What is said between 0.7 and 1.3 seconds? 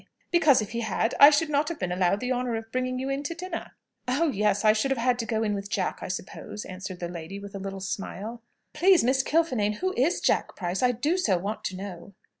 he had, I